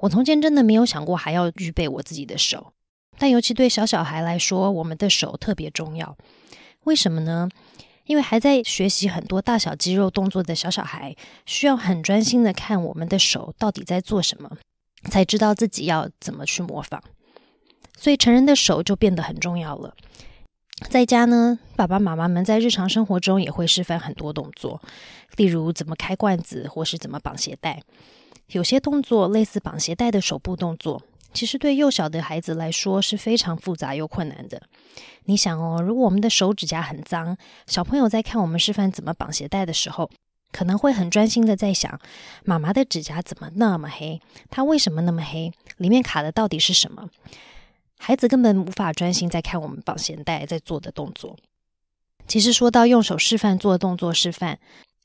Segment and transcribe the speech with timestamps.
[0.00, 2.72] 我从前真的没有想过还要预备我自己的手，
[3.18, 6.16] 但尤其对小小孩来说，我们的手特别重要。
[6.84, 7.48] 为什么呢？
[8.06, 11.14] 因为还在学习很多大小肌肉动作的小小孩，
[11.46, 14.50] 需要很专心的看我们的手到底在做什么，
[15.10, 17.00] 才知道自己要怎么去模仿。
[17.96, 19.94] 所以成人的手就变得很重要了。
[20.88, 24.80] 在家呢，爸爸妈妈们在日常生活中也会示范很多动作，
[25.36, 27.82] 例如怎么开罐子，或是怎么绑鞋带。
[28.52, 31.02] 有些动作类似绑鞋带的手部动作，
[31.32, 34.62] 其实对幼小的孩子来说是非常复杂又困难的。
[35.24, 40.10] 你想哦，如果我们的手指甲很脏，小朋友在看我们示范怎么绑鞋带的时候，
[40.50, 42.00] 可能会很专心的在想：
[42.44, 44.20] 妈妈的指甲怎么那么黑？
[44.50, 45.52] 它为什么那么黑？
[45.76, 47.08] 里面卡的到底是什么？
[47.96, 51.36] 孩子根本无法专心在看我们绑鞋带在做的动作。
[52.26, 54.58] 其实说到用手示范做动作示范，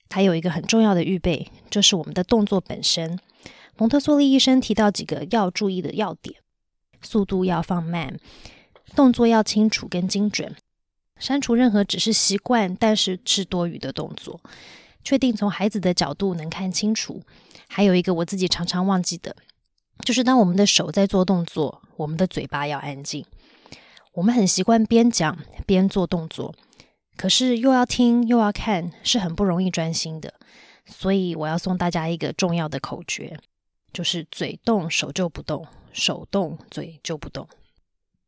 [0.10, 3.20] 还有一个很重要的预备，就是我们的动作本身。
[3.78, 6.36] 蒙特梭利医生提到几个要注意的要点：
[7.02, 8.18] 速度要放慢，
[8.96, 10.56] 动作要清楚跟精准，
[11.20, 14.40] 删除任何只是习惯但是是多余的动作，
[15.04, 17.22] 确定从孩子的角度能看清楚。
[17.68, 19.36] 还有一个我自己常常忘记的，
[20.06, 23.26] 就是当我们的手在做动作，我们的嘴巴要安静。
[24.14, 26.56] 我们很习惯边讲边做动作，
[27.18, 30.34] 可是又要听又要看，是很不容易专心的。
[30.86, 33.38] 所以我要送大家一个重要的口诀。
[33.96, 37.48] 就是嘴动手就不动，手动嘴就不动。